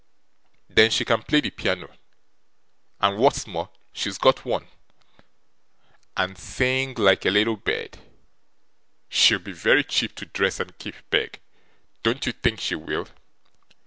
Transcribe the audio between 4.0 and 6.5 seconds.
got one), and